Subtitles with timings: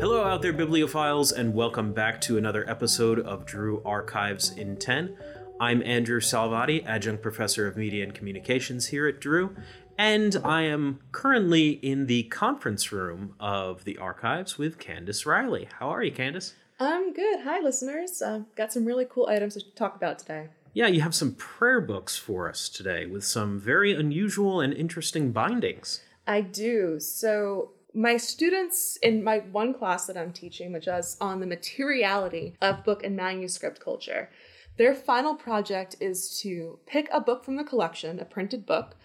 [0.00, 5.16] Hello, out there, bibliophiles, and welcome back to another episode of Drew Archives in 10.
[5.60, 9.56] I'm Andrew Salvati, adjunct professor of media and communications here at Drew,
[9.98, 15.68] and I am currently in the conference room of the archives with Candace Riley.
[15.80, 16.54] How are you, Candace?
[16.78, 17.40] I'm good.
[17.40, 18.22] Hi, listeners.
[18.22, 20.48] Uh, got some really cool items to talk about today.
[20.74, 25.32] Yeah, you have some prayer books for us today with some very unusual and interesting
[25.32, 26.00] bindings.
[26.24, 27.00] I do.
[27.00, 32.54] So, my students in my one class that I'm teaching, which is on the materiality
[32.62, 34.30] of book and manuscript culture,
[34.76, 38.96] their final project is to pick a book from the collection, a printed book,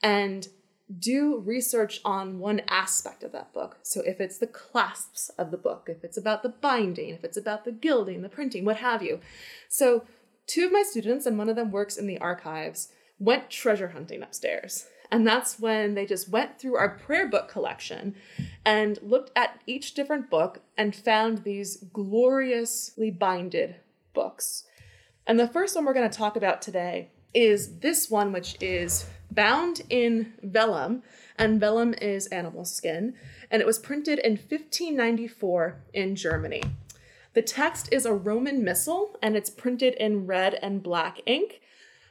[0.00, 0.46] and
[0.96, 3.78] do research on one aspect of that book.
[3.82, 7.36] So if it's the clasps of the book, if it's about the binding, if it's
[7.36, 9.18] about the gilding, the printing, what have you.
[9.68, 10.04] So
[10.46, 14.22] two of my students, and one of them works in the archives, went treasure hunting
[14.22, 14.86] upstairs.
[15.10, 18.14] And that's when they just went through our prayer book collection
[18.64, 23.76] and looked at each different book and found these gloriously binded
[24.12, 24.64] books.
[25.26, 29.06] And the first one we're going to talk about today is this one, which is
[29.30, 31.02] bound in vellum,
[31.36, 33.14] and vellum is animal skin,
[33.50, 36.62] and it was printed in 1594 in Germany.
[37.34, 41.60] The text is a Roman missal, and it's printed in red and black ink.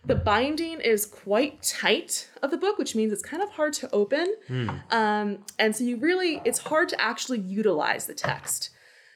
[0.05, 3.89] The binding is quite tight of the book, which means it's kind of hard to
[3.91, 4.35] open.
[4.91, 8.69] Um, and so you really, it's hard to actually utilize the text.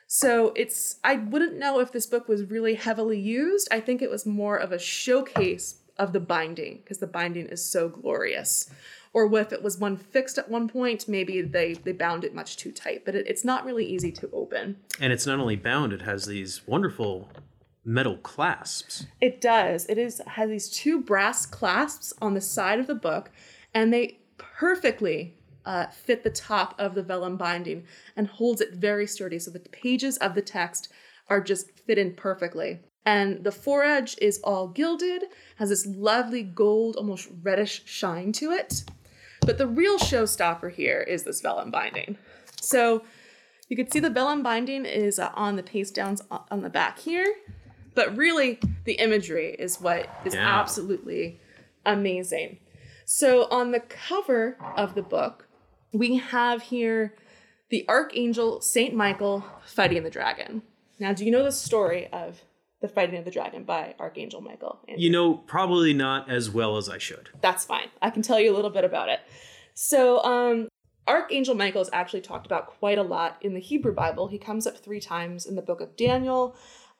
[0.08, 3.68] So it's, I wouldn't know if this book was really heavily used.
[3.72, 7.64] I think it was more of a showcase of the binding because the binding is
[7.64, 8.72] so glorious.
[9.14, 12.58] Or if it was one fixed at one point, maybe they, they bound it much
[12.58, 14.78] too tight, but it, it's not really easy to open.
[15.00, 17.30] And it's not only bound, it has these wonderful
[17.90, 19.08] metal clasps.
[19.20, 19.88] It does.
[19.88, 23.32] It is has these two brass clasps on the side of the book,
[23.74, 29.08] and they perfectly uh, fit the top of the vellum binding and holds it very
[29.08, 29.40] sturdy.
[29.40, 30.90] So the pages of the text
[31.30, 32.80] are just fit in perfectly.
[33.06, 35.24] And the foredge is all gilded,
[35.56, 38.84] has this lovely gold, almost reddish shine to it.
[39.42, 42.18] But the real showstopper here is this vellum binding.
[42.62, 43.04] So
[43.68, 47.00] you can see the vellum binding is uh, on the paste downs on the back
[47.00, 47.26] here,
[47.96, 50.48] but really the imagery is what is Yeah.
[50.60, 51.40] absolutely
[51.86, 52.60] amazing.
[53.06, 55.48] So on the cover of the book,
[55.92, 57.16] we have here
[57.70, 60.62] the archangel Saint Michael fighting the dragon.
[61.00, 62.42] Now, do you know the story of
[62.82, 64.80] the fighting of the dragon by Archangel Michael?
[64.88, 65.04] Andrew?
[65.04, 67.30] You know, probably not as well as I should.
[67.42, 67.88] that's fine.
[68.02, 69.20] I can tell you a little bit about it.
[69.74, 70.68] So, um,
[71.08, 74.28] Archangel Michael is actually talked about quite a lot in the Hebrew Bible.
[74.28, 76.56] He comes up three times in the book of Daniel,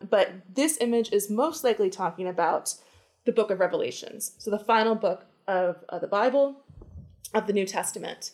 [0.08, 2.76] but this image is most likely talking about
[3.26, 4.34] the book of Revelations.
[4.38, 6.62] So, the final book of, of the Bible,
[7.34, 8.32] of the New Testament.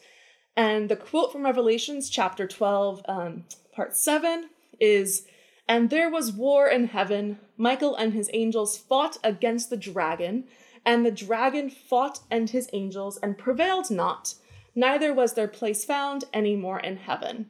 [0.56, 3.44] And the quote from Revelations, chapter 12, um,
[3.74, 4.50] part 7,
[4.80, 5.26] is
[5.68, 7.40] And there was war in heaven.
[7.58, 10.46] Michael and his angels fought against the dragon,
[10.86, 14.36] and the dragon fought and his angels, and prevailed not.
[14.76, 17.50] Neither was their place found any more in heaven.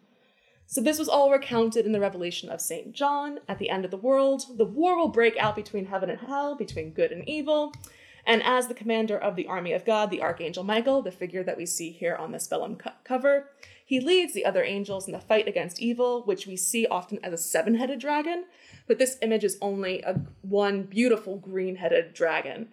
[0.67, 2.91] So this was all recounted in the revelation of St.
[2.91, 3.39] John.
[3.47, 6.55] At the end of the world, the war will break out between heaven and hell,
[6.55, 7.73] between good and evil.
[8.25, 11.57] And as the commander of the army of God, the Archangel Michael, the figure that
[11.57, 13.51] we see here on this vellum co- cover,
[13.85, 17.33] he leads the other angels in the fight against evil, which we see often as
[17.33, 18.45] a seven headed dragon.
[18.87, 22.69] But this image is only a one beautiful green headed dragon.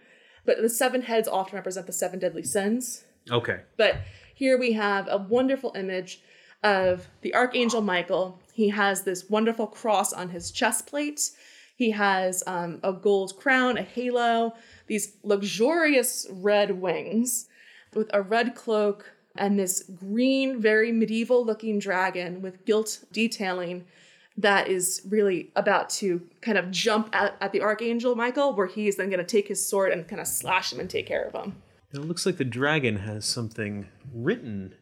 [0.46, 3.04] But the seven heads often represent the seven deadly sins.
[3.30, 3.60] Okay.
[3.76, 4.00] But
[4.34, 6.22] here we have a wonderful image
[6.62, 8.40] of the Archangel Michael.
[8.52, 11.30] He has this wonderful cross on his chest plate.
[11.76, 14.54] He has um, a gold crown, a halo,
[14.86, 17.48] these luxurious red wings
[17.94, 23.84] with a red cloak and this green, very medieval looking dragon with gilt detailing
[24.36, 28.96] that is really about to kind of jump at, at the Archangel Michael, where he's
[28.96, 31.34] then going to take his sword and kind of slash him and take care of
[31.34, 31.56] him.
[31.92, 34.74] It looks like the dragon has something written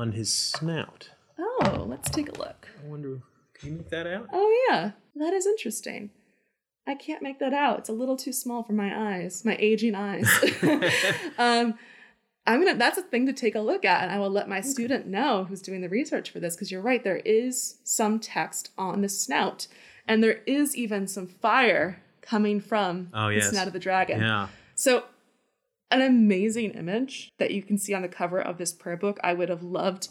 [0.00, 1.10] on his snout.
[1.38, 2.68] Oh, let's take a look.
[2.82, 3.20] I wonder,
[3.54, 4.28] can you make that out?
[4.32, 6.10] Oh yeah, that is interesting.
[6.86, 7.80] I can't make that out.
[7.80, 10.26] It's a little too small for my eyes, my aging eyes.
[11.38, 11.74] um,
[12.46, 12.76] I'm gonna.
[12.78, 15.44] That's a thing to take a look at, and I will let my student know
[15.44, 17.04] who's doing the research for this because you're right.
[17.04, 19.66] There is some text on the snout,
[20.08, 24.22] and there is even some fire coming from Oh, the snout of the dragon.
[24.22, 24.48] Yeah.
[24.74, 25.04] So,
[25.90, 29.18] an amazing image that you can see on the cover of this prayer book.
[29.22, 30.08] I would have loved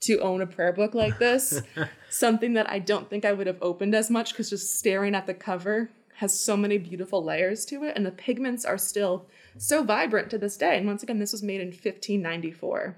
[0.00, 1.62] to own a prayer book like this.
[2.10, 5.26] Something that I don't think I would have opened as much because just staring at
[5.26, 9.26] the cover has so many beautiful layers to it, and the pigments are still
[9.58, 10.76] so vibrant to this day.
[10.76, 12.96] And once again, this was made in 1594.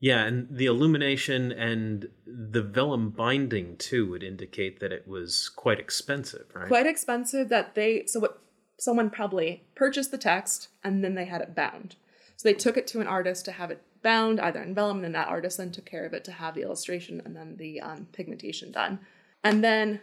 [0.00, 5.78] Yeah, and the illumination and the vellum binding too would indicate that it was quite
[5.78, 6.66] expensive, right?
[6.66, 8.42] Quite expensive that they so what
[8.78, 11.96] someone probably purchased the text and then they had it bound.
[12.36, 15.04] So they took it to an artist to have it bound either in vellum, and
[15.04, 17.80] then that artist then took care of it to have the illustration and then the
[17.80, 18.98] um, pigmentation done.
[19.44, 20.00] And then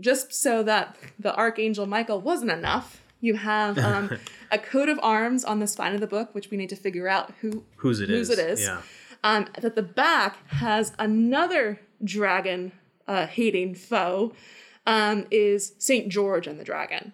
[0.00, 4.18] just so that the Archangel Michael wasn't enough, you have um,
[4.52, 7.08] a coat of arms on the spine of the book, which we need to figure
[7.08, 8.38] out who Whose it whose is.
[8.38, 8.60] it is.
[8.60, 8.82] Yeah.
[9.24, 12.72] Um, that the back has another dragon
[13.06, 14.32] uh, hating foe
[14.86, 17.12] um, is Saint George and the dragon.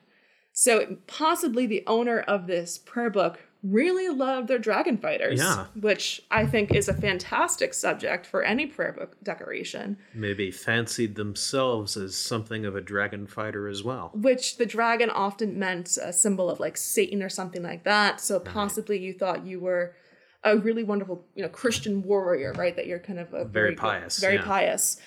[0.61, 5.67] So possibly the owner of this prayer book really loved their dragon fighters, Yeah.
[5.81, 9.99] which I think is a fantastic subject for any prayer book decoration.
[10.13, 14.11] Maybe fancied themselves as something of a dragon fighter as well.
[14.15, 18.21] Which the dragon often meant a symbol of like Satan or something like that.
[18.21, 19.95] So possibly you thought you were
[20.43, 22.75] a really wonderful, you know, Christian warrior, right?
[22.75, 24.43] That you're kind of a Very good- pious, very yeah.
[24.45, 25.01] pious,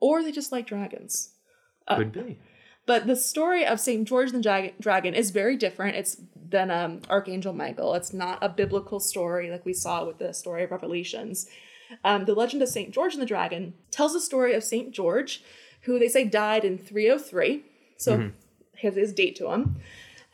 [0.00, 1.30] or they just like dragons.
[1.88, 2.38] Uh, Could be.
[2.84, 5.96] But the story of Saint George and the Dragon is very different.
[5.96, 6.16] It's
[6.50, 7.94] than um, Archangel Michael.
[7.94, 11.48] It's not a biblical story like we saw with the story of Revelations.
[12.04, 15.42] Um, the legend of Saint George and the Dragon tells the story of Saint George,
[15.82, 17.64] who they say died in 303.
[17.96, 18.30] So
[18.82, 19.76] has his date to him.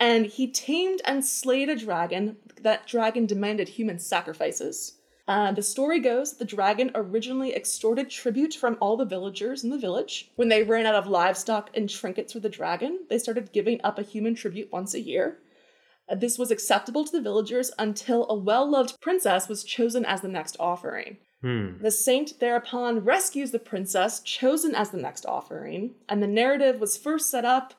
[0.00, 2.36] And he tamed and slayed a dragon.
[2.62, 4.94] That dragon demanded human sacrifices.
[5.28, 9.68] Uh, the story goes that the dragon originally extorted tribute from all the villagers in
[9.68, 10.30] the village.
[10.36, 13.98] When they ran out of livestock and trinkets for the dragon, they started giving up
[13.98, 15.36] a human tribute once a year.
[16.08, 20.22] Uh, this was acceptable to the villagers until a well loved princess was chosen as
[20.22, 21.18] the next offering.
[21.42, 21.82] Hmm.
[21.82, 26.96] The saint thereupon rescues the princess chosen as the next offering, and the narrative was
[26.96, 27.74] first set up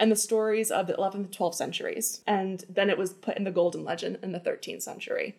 [0.00, 3.44] in the stories of the 11th and 12th centuries, and then it was put in
[3.44, 5.36] the Golden Legend in the 13th century.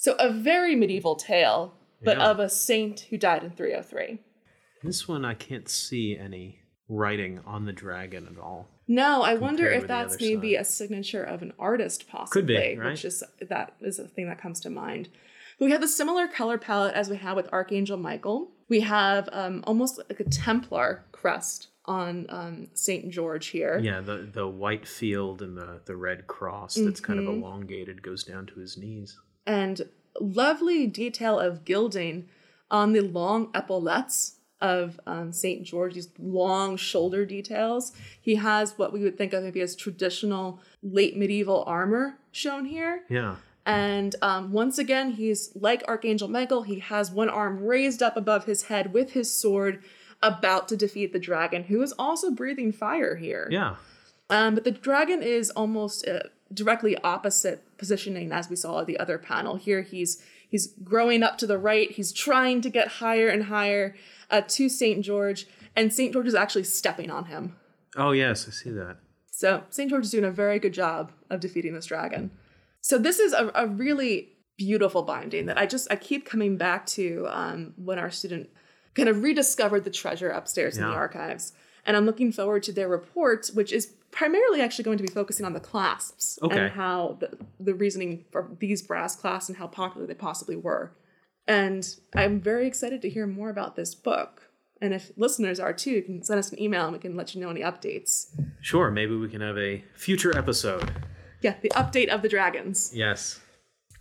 [0.00, 2.30] So, a very medieval tale, but Yeah.
[2.30, 4.18] of a saint who died in 303.
[4.82, 8.66] This one I can't see any writing on the dragon at all.
[8.88, 10.62] No, I wonder if that's maybe side.
[10.62, 12.40] a signature of an artist, possibly.
[12.40, 12.92] Could be, right?
[12.92, 15.10] Which is that is a thing that comes to mind.
[15.58, 18.52] But we have a similar color palette as we have with Archangel Michael.
[18.70, 23.78] We have um, almost like a Templar crest on um, Saint George here.
[23.78, 27.42] Yeah, the the white field and the the red cross that's kind of Mm-hmm.
[27.42, 29.20] elongated goes down to his knees.
[29.46, 29.82] And
[30.20, 32.28] lovely detail of gilding
[32.70, 37.92] on the long epaulettes of um, Saint George, these long shoulder details.
[38.20, 43.02] He has what we would think of maybe as traditional late medieval armor shown here.
[43.08, 43.36] Yeah.
[43.66, 46.62] And um, once again, he's like Archangel Michael.
[46.62, 49.82] He has one arm raised up above his head with his sword,
[50.22, 53.48] about to defeat the dragon, who is also breathing fire here.
[53.50, 53.76] Yeah.
[54.28, 56.20] Um, but the dragon is almost uh,
[56.52, 59.56] directly opposite positioning as we saw at the other panel.
[59.56, 61.90] Here, he's he's growing up to the right.
[61.90, 63.94] He's trying to get higher and higher
[64.30, 67.56] uh, to Saint George, and Saint George is actually stepping on him.
[67.96, 68.98] Oh yes, I see that.
[69.40, 69.88] So St.
[69.88, 72.30] George is doing a very good job of defeating this dragon.
[72.82, 76.84] So this is a, a really beautiful binding that I just I keep coming back
[76.86, 78.50] to um, when our student
[78.94, 81.52] kind of rediscovered the treasure upstairs in the archives.
[81.86, 85.46] And I'm looking forward to their report, which is primarily actually going to be focusing
[85.46, 86.58] on the clasps Okay.
[86.58, 90.92] and how the, the reasoning for these brass clasps and how popular they possibly were.
[91.46, 94.50] And I'm very excited to hear more about this book.
[94.80, 97.34] And if listeners are too, you can send us an email and we can let
[97.34, 98.28] you know any updates.
[98.60, 100.90] Sure, maybe we can have a future episode.
[101.42, 102.92] Yeah, the update of the dragons.
[102.94, 103.40] Yes.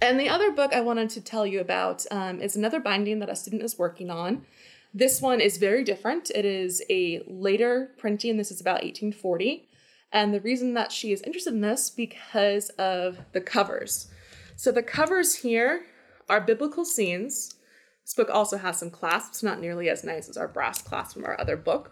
[0.02, 3.30] And the other book I wanted to tell you about um, is another binding that
[3.30, 4.46] a student is working on.
[4.94, 6.32] This one is very different.
[6.34, 8.38] It is a later printing.
[8.38, 9.68] This is about 1840.
[10.12, 14.10] And the reason that she is interested in this because of the covers.
[14.56, 15.86] So the covers here
[16.28, 17.56] are biblical scenes.
[18.04, 21.26] This book also has some clasps, not nearly as nice as our brass clasp from
[21.26, 21.92] our other book.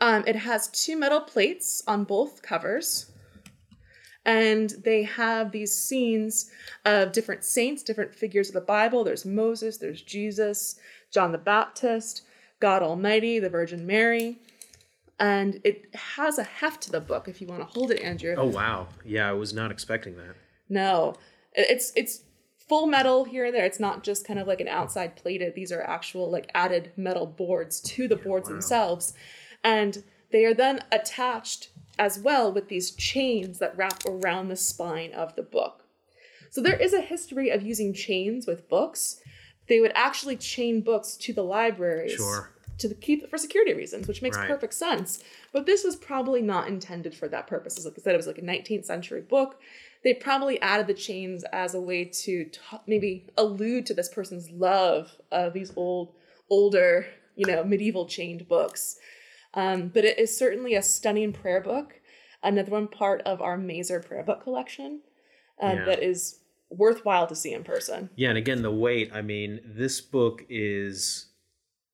[0.00, 3.10] Um, it has two metal plates on both covers
[4.28, 6.50] and they have these scenes
[6.84, 9.02] of different saints, different figures of the Bible.
[9.02, 10.78] There's Moses, there's Jesus,
[11.10, 12.22] John the Baptist,
[12.60, 14.38] God Almighty, the Virgin Mary.
[15.20, 18.34] And it has a heft to the book if you want to hold it, Andrew.
[18.36, 18.88] Oh wow.
[19.04, 20.36] Yeah, I was not expecting that.
[20.68, 21.14] No,
[21.54, 22.22] it's it's
[22.68, 23.64] full metal here and there.
[23.64, 25.54] It's not just kind of like an outside plated.
[25.54, 29.12] These are actual like added metal boards to the boards themselves,
[29.64, 35.12] and they are then attached as well with these chains that wrap around the spine
[35.12, 35.84] of the book.
[36.50, 39.20] So there is a history of using chains with books.
[39.68, 42.50] They would actually chain books to the libraries Sure.
[42.78, 44.48] To keep for security reasons, which makes Right.
[44.48, 45.22] perfect sense.
[45.52, 47.76] But this was probably not intended for that purpose.
[47.78, 49.60] As Like I said, it was like a 19th century book.
[50.04, 54.48] they probably added the chains as a way to t- maybe allude to this person's
[54.48, 56.14] love of these old,
[56.48, 57.04] older,
[57.34, 58.96] you know, medieval chained books.
[59.54, 62.00] Um, but it is certainly a stunning prayer book,
[62.44, 65.00] another one part of our Mazer prayer book collection
[65.60, 65.84] uh, Yeah.
[65.86, 66.38] that is
[66.70, 68.08] worthwhile to see in person.
[68.14, 69.10] Yeah, and again, the weight.
[69.12, 71.26] I mean, this book is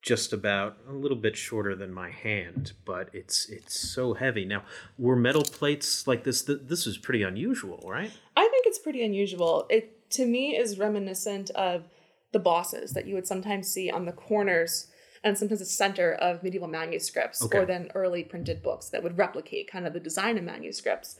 [0.04, 4.44] just about a little bit shorter than my hand, but it's it's so heavy.
[4.44, 4.62] Now,
[4.98, 6.42] were metal plates like this?
[6.42, 8.10] Th- this is pretty unusual, right?
[8.36, 9.66] I think it's pretty unusual.
[9.70, 11.84] It to me is reminiscent of
[12.32, 14.88] the bosses that you would sometimes see on the corners
[15.22, 17.58] and sometimes the center of medieval manuscripts Okay.
[17.58, 21.16] or then early printed books that would replicate kind of the design of manuscripts.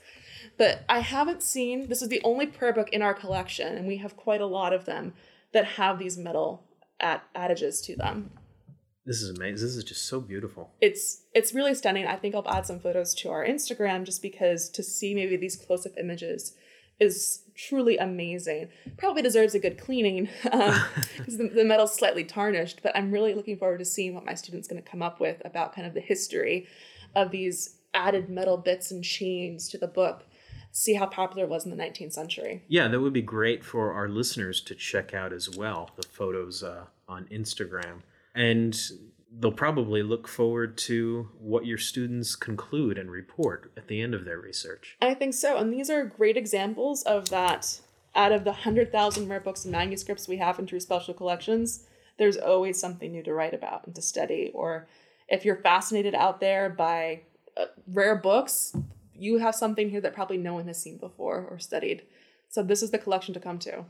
[0.57, 3.97] But I haven't seen this is the only prayer book in our collection, and we
[3.97, 5.13] have quite a lot of them
[5.53, 6.65] that have these metal
[6.99, 8.29] ad- adages to them.
[9.05, 9.67] This is amazing.
[9.67, 10.71] This is just so beautiful.
[10.81, 12.07] it's it's really stunning.
[12.07, 15.55] I think I'll add some photos to our Instagram just because to see maybe these
[15.55, 16.55] close up images
[16.99, 18.69] is truly amazing.
[18.97, 22.81] Probably deserves a good cleaning because the, the metal's slightly tarnished.
[22.81, 25.41] But I'm really looking forward to seeing what my students going to come up with
[25.45, 26.67] about kind of the history
[27.15, 30.25] of these added metal bits and chains to the book.
[30.71, 32.63] See how popular it was in the 19th century.
[32.67, 35.91] Yeah, that would be great for our listeners to check out as well.
[35.95, 38.01] The photos uh, on Instagram,
[38.35, 38.77] and
[39.39, 44.25] they'll probably look forward to what your students conclude and report at the end of
[44.25, 44.97] their research.
[45.01, 45.57] I think so.
[45.57, 47.81] And these are great examples of that.
[48.13, 51.85] Out of the 100,000 rare books and manuscripts we have in Drew Special Collections,
[52.17, 54.51] there's always something new to write about and to study.
[54.53, 54.87] Or
[55.27, 57.23] if you're fascinated out there by
[57.57, 58.73] uh, rare books,
[59.13, 62.03] you have something here that probably no one has seen before or studied.
[62.49, 63.85] So this is the collection to come to.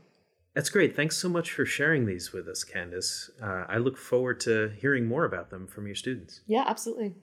[0.56, 0.96] That's great.
[0.96, 3.30] Thanks so much for sharing these with us, Candace.
[3.42, 6.40] Uh, I look forward to hearing more about them from your students.
[6.46, 7.14] Yeah, absolutely.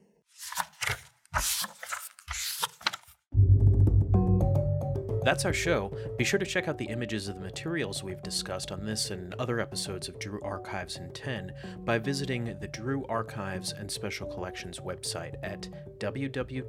[5.23, 5.97] That's our show.
[6.15, 9.33] Be sure to check out the images of the materials we've discussed on this and
[9.39, 14.79] other episodes of Drew Archives in 10 by visiting the Drew Archives and Special Collections
[14.79, 16.59] website at www.drew.edu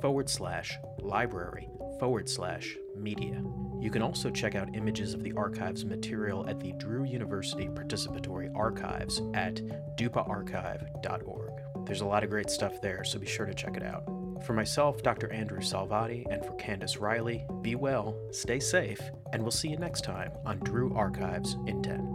[0.00, 1.68] forward slash library
[2.00, 3.42] forward slash media.
[3.80, 8.50] You can also check out images of the archives material at the Drew University Participatory
[8.56, 9.56] Archives at
[9.96, 11.52] dupaarchive.org.
[11.86, 14.04] There's a lot of great stuff there, so be sure to check it out.
[14.44, 15.30] For myself, Dr.
[15.32, 19.00] Andrew Salvati, and for Candace Riley, be well, stay safe,
[19.32, 22.13] and we'll see you next time on Drew Archives in 10.